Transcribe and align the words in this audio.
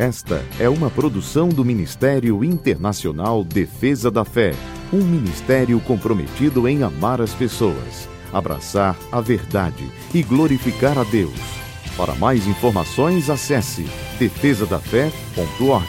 Esta 0.00 0.42
é 0.58 0.66
uma 0.66 0.88
produção 0.88 1.50
do 1.50 1.62
Ministério 1.62 2.42
Internacional 2.42 3.44
Defesa 3.44 4.10
da 4.10 4.24
Fé, 4.24 4.52
um 4.90 5.04
ministério 5.04 5.78
comprometido 5.78 6.66
em 6.66 6.82
amar 6.82 7.20
as 7.20 7.34
pessoas, 7.34 8.08
abraçar 8.32 8.96
a 9.12 9.20
verdade 9.20 9.84
e 10.14 10.22
glorificar 10.22 10.96
a 10.96 11.04
Deus. 11.04 11.38
Para 11.98 12.14
mais 12.14 12.46
informações, 12.46 13.28
acesse 13.28 13.84
defesadafé.org. 14.18 15.84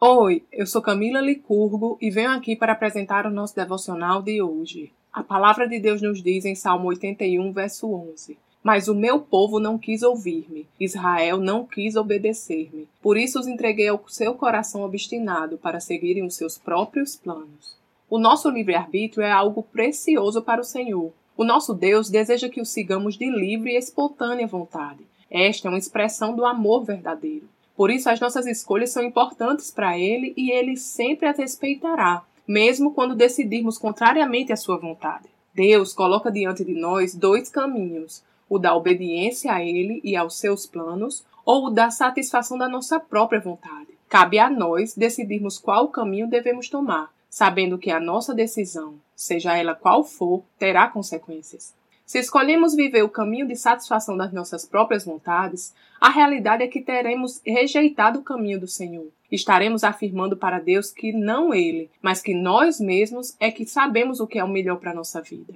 Oi, 0.00 0.42
eu 0.50 0.66
sou 0.66 0.82
Camila 0.82 1.20
Licurgo 1.20 1.96
e 2.00 2.10
venho 2.10 2.32
aqui 2.32 2.56
para 2.56 2.72
apresentar 2.72 3.26
o 3.26 3.30
nosso 3.30 3.54
devocional 3.54 4.20
de 4.20 4.42
hoje. 4.42 4.92
A 5.12 5.22
palavra 5.22 5.68
de 5.68 5.78
Deus 5.78 6.02
nos 6.02 6.20
diz 6.20 6.44
em 6.44 6.56
Salmo 6.56 6.88
81, 6.88 7.52
verso 7.52 7.94
11: 7.94 8.36
mas 8.64 8.88
o 8.88 8.94
meu 8.94 9.20
povo 9.20 9.60
não 9.60 9.76
quis 9.76 10.02
ouvir-me, 10.02 10.66
Israel 10.80 11.36
não 11.36 11.66
quis 11.66 11.96
obedecer-me. 11.96 12.88
Por 13.02 13.18
isso 13.18 13.38
os 13.38 13.46
entreguei 13.46 13.88
ao 13.88 14.02
seu 14.08 14.34
coração 14.34 14.82
obstinado 14.82 15.58
para 15.58 15.80
seguirem 15.80 16.24
os 16.24 16.34
seus 16.34 16.56
próprios 16.56 17.14
planos. 17.14 17.76
O 18.08 18.18
nosso 18.18 18.48
livre-arbítrio 18.48 19.22
é 19.22 19.30
algo 19.30 19.62
precioso 19.62 20.40
para 20.40 20.62
o 20.62 20.64
Senhor. 20.64 21.12
O 21.36 21.44
nosso 21.44 21.74
Deus 21.74 22.08
deseja 22.08 22.48
que 22.48 22.60
o 22.60 22.64
sigamos 22.64 23.18
de 23.18 23.28
livre 23.28 23.72
e 23.72 23.76
espontânea 23.76 24.46
vontade. 24.46 25.04
Esta 25.30 25.68
é 25.68 25.70
uma 25.70 25.78
expressão 25.78 26.34
do 26.34 26.46
amor 26.46 26.84
verdadeiro. 26.84 27.46
Por 27.76 27.90
isso, 27.90 28.08
as 28.08 28.20
nossas 28.20 28.46
escolhas 28.46 28.90
são 28.90 29.02
importantes 29.02 29.70
para 29.70 29.98
Ele 29.98 30.32
e 30.36 30.50
Ele 30.50 30.76
sempre 30.76 31.28
as 31.28 31.36
respeitará, 31.36 32.22
mesmo 32.48 32.94
quando 32.94 33.14
decidirmos 33.14 33.76
contrariamente 33.76 34.52
à 34.52 34.56
Sua 34.56 34.78
vontade. 34.78 35.28
Deus 35.52 35.92
coloca 35.92 36.32
diante 36.32 36.64
de 36.64 36.72
nós 36.72 37.14
dois 37.14 37.48
caminhos: 37.48 38.22
o 38.48 38.58
da 38.58 38.74
obediência 38.74 39.52
a 39.52 39.62
Ele 39.62 40.00
e 40.04 40.16
aos 40.16 40.38
seus 40.38 40.66
planos, 40.66 41.24
ou 41.44 41.66
o 41.66 41.70
da 41.70 41.90
satisfação 41.90 42.56
da 42.56 42.68
nossa 42.68 42.98
própria 42.98 43.40
vontade. 43.40 43.88
Cabe 44.08 44.38
a 44.38 44.48
nós 44.48 44.94
decidirmos 44.94 45.58
qual 45.58 45.88
caminho 45.88 46.28
devemos 46.28 46.68
tomar, 46.68 47.12
sabendo 47.28 47.78
que 47.78 47.90
a 47.90 48.00
nossa 48.00 48.34
decisão, 48.34 48.94
seja 49.16 49.56
ela 49.56 49.74
qual 49.74 50.04
for, 50.04 50.42
terá 50.58 50.88
consequências. 50.88 51.74
Se 52.06 52.18
escolhemos 52.18 52.74
viver 52.74 53.02
o 53.02 53.08
caminho 53.08 53.48
de 53.48 53.56
satisfação 53.56 54.16
das 54.16 54.32
nossas 54.32 54.66
próprias 54.66 55.04
vontades, 55.04 55.74
a 55.98 56.10
realidade 56.10 56.62
é 56.62 56.68
que 56.68 56.82
teremos 56.82 57.40
rejeitado 57.44 58.18
o 58.18 58.22
caminho 58.22 58.60
do 58.60 58.68
Senhor. 58.68 59.08
Estaremos 59.32 59.82
afirmando 59.82 60.36
para 60.36 60.60
Deus 60.60 60.92
que 60.92 61.12
não 61.12 61.54
Ele, 61.54 61.90
mas 62.02 62.20
que 62.20 62.34
nós 62.34 62.78
mesmos 62.78 63.34
é 63.40 63.50
que 63.50 63.64
sabemos 63.64 64.20
o 64.20 64.26
que 64.26 64.38
é 64.38 64.44
o 64.44 64.48
melhor 64.48 64.76
para 64.76 64.90
a 64.90 64.94
nossa 64.94 65.20
vida. 65.22 65.54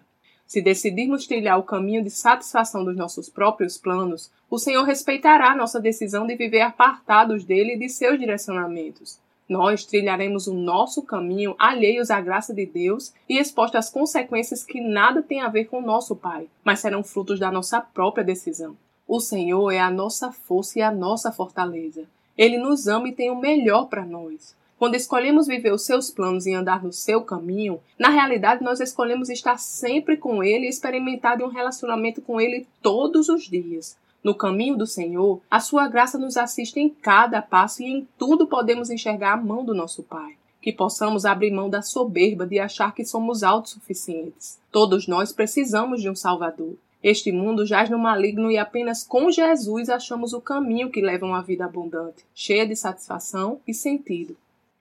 Se 0.48 0.62
decidirmos 0.62 1.26
trilhar 1.26 1.58
o 1.58 1.62
caminho 1.62 2.02
de 2.02 2.08
satisfação 2.08 2.82
dos 2.82 2.96
nossos 2.96 3.28
próprios 3.28 3.76
planos, 3.76 4.30
o 4.48 4.58
Senhor 4.58 4.82
respeitará 4.82 5.54
nossa 5.54 5.78
decisão 5.78 6.26
de 6.26 6.34
viver 6.34 6.62
apartados 6.62 7.44
dele 7.44 7.74
e 7.74 7.78
de 7.78 7.90
seus 7.90 8.18
direcionamentos. 8.18 9.18
Nós 9.46 9.84
trilharemos 9.84 10.46
o 10.46 10.54
nosso 10.54 11.02
caminho 11.02 11.54
alheios 11.58 12.10
à 12.10 12.18
graça 12.18 12.54
de 12.54 12.64
Deus 12.64 13.12
e 13.28 13.38
expostos 13.38 13.78
às 13.78 13.90
consequências 13.90 14.64
que 14.64 14.80
nada 14.80 15.22
têm 15.22 15.42
a 15.42 15.48
ver 15.48 15.66
com 15.66 15.82
nosso 15.82 16.16
Pai, 16.16 16.48
mas 16.64 16.80
serão 16.80 17.04
frutos 17.04 17.38
da 17.38 17.52
nossa 17.52 17.82
própria 17.82 18.24
decisão. 18.24 18.74
O 19.06 19.20
Senhor 19.20 19.70
é 19.70 19.78
a 19.78 19.90
nossa 19.90 20.32
força 20.32 20.78
e 20.78 20.82
a 20.82 20.90
nossa 20.90 21.30
fortaleza. 21.30 22.04
Ele 22.38 22.56
nos 22.56 22.88
ama 22.88 23.08
e 23.08 23.12
tem 23.12 23.30
o 23.30 23.36
melhor 23.36 23.86
para 23.86 24.04
nós. 24.04 24.56
Quando 24.78 24.94
escolhemos 24.94 25.48
viver 25.48 25.72
os 25.72 25.84
seus 25.84 26.08
planos 26.08 26.46
e 26.46 26.54
andar 26.54 26.84
no 26.84 26.92
seu 26.92 27.22
caminho, 27.22 27.80
na 27.98 28.10
realidade 28.10 28.62
nós 28.62 28.78
escolhemos 28.78 29.28
estar 29.28 29.58
sempre 29.58 30.16
com 30.16 30.42
Ele 30.42 30.66
e 30.66 30.68
experimentar 30.68 31.42
um 31.42 31.48
relacionamento 31.48 32.22
com 32.22 32.40
Ele 32.40 32.64
todos 32.80 33.28
os 33.28 33.42
dias. 33.42 33.96
No 34.22 34.36
caminho 34.36 34.76
do 34.76 34.86
Senhor, 34.86 35.40
a 35.50 35.58
sua 35.58 35.88
graça 35.88 36.16
nos 36.16 36.36
assiste 36.36 36.78
em 36.78 36.88
cada 36.88 37.42
passo 37.42 37.82
e 37.82 37.86
em 37.86 38.08
tudo 38.16 38.46
podemos 38.46 38.88
enxergar 38.88 39.32
a 39.32 39.36
mão 39.36 39.64
do 39.64 39.74
nosso 39.74 40.04
Pai. 40.04 40.36
Que 40.62 40.72
possamos 40.72 41.24
abrir 41.24 41.50
mão 41.50 41.68
da 41.68 41.82
soberba 41.82 42.46
de 42.46 42.60
achar 42.60 42.94
que 42.94 43.04
somos 43.04 43.42
autossuficientes. 43.42 44.60
Todos 44.70 45.08
nós 45.08 45.32
precisamos 45.32 46.00
de 46.00 46.08
um 46.08 46.14
Salvador. 46.14 46.74
Este 47.02 47.32
mundo 47.32 47.66
jaz 47.66 47.90
no 47.90 47.98
maligno 47.98 48.50
e 48.50 48.58
apenas 48.58 49.02
com 49.02 49.30
Jesus 49.30 49.88
achamos 49.88 50.32
o 50.32 50.40
caminho 50.40 50.90
que 50.90 51.00
leva 51.00 51.26
a 51.26 51.28
uma 51.28 51.42
vida 51.42 51.64
abundante, 51.64 52.24
cheia 52.34 52.66
de 52.66 52.76
satisfação 52.76 53.60
e 53.66 53.74
sentido. 53.74 54.36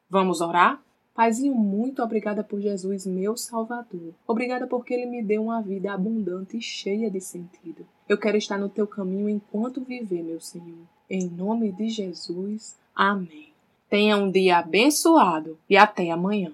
Vamos 0.09 0.39
orar? 0.39 0.81
Paizinho, 1.13 1.53
muito 1.53 2.01
obrigada 2.01 2.41
por 2.43 2.61
Jesus, 2.61 3.05
meu 3.05 3.35
Salvador. 3.35 4.13
Obrigada 4.25 4.65
porque 4.65 4.93
Ele 4.93 5.05
me 5.05 5.21
deu 5.21 5.43
uma 5.43 5.61
vida 5.61 5.91
abundante 5.91 6.57
e 6.57 6.61
cheia 6.61 7.11
de 7.11 7.19
sentido. 7.19 7.85
Eu 8.07 8.17
quero 8.17 8.37
estar 8.37 8.57
no 8.57 8.69
teu 8.69 8.87
caminho 8.87 9.27
enquanto 9.27 9.83
viver, 9.83 10.23
meu 10.23 10.39
Senhor. 10.39 10.77
Em 11.09 11.27
nome 11.27 11.73
de 11.73 11.89
Jesus. 11.89 12.77
Amém. 12.95 13.49
Tenha 13.89 14.15
um 14.15 14.31
dia 14.31 14.59
abençoado 14.59 15.57
e 15.69 15.75
até 15.75 16.09
amanhã. 16.09 16.53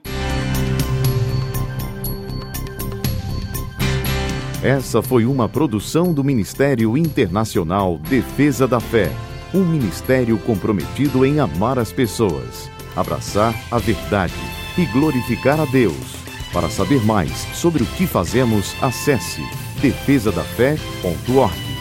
Essa 4.64 5.02
foi 5.02 5.26
uma 5.26 5.48
produção 5.48 6.12
do 6.12 6.24
Ministério 6.24 6.98
Internacional 6.98 8.00
Defesa 8.00 8.68
da 8.68 8.80
Fé, 8.80 9.12
um 9.54 9.64
ministério 9.64 10.40
comprometido 10.40 11.26
em 11.26 11.40
amar 11.40 11.78
as 11.78 11.92
pessoas 11.92 12.73
abraçar 12.96 13.54
a 13.72 13.78
verdade 13.78 14.34
e 14.78 14.86
glorificar 14.86 15.60
a 15.60 15.66
Deus. 15.66 16.16
Para 16.52 16.70
saber 16.70 17.04
mais 17.04 17.32
sobre 17.54 17.84
o 17.84 17.86
que 17.86 18.06
fazemos, 18.06 18.76
acesse 18.82 19.42
defesadafé.org. 19.82 21.73